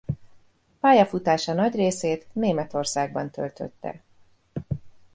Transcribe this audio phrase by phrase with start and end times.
[0.79, 4.01] Pályafutása nagy részét Németországban töltötte.